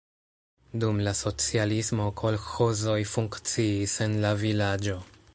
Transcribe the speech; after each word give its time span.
Dum 0.83 1.01
la 1.07 1.11
socialismo 1.17 2.07
kolĥozoj 2.21 2.97
funkciis 3.11 3.93
en 4.07 4.17
la 4.25 4.33
vilaĝo. 4.45 4.97